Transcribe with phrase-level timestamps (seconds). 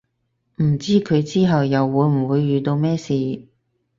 [0.55, 3.43] 唔知佢之後又會唔會遇到咩事